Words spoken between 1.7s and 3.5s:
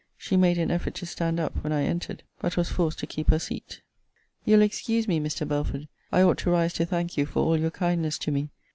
I entered; but was forced to keep her